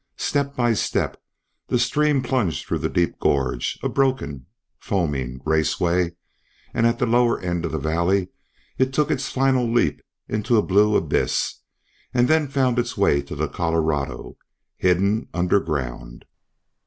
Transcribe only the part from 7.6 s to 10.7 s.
of the valley it took its final leap into a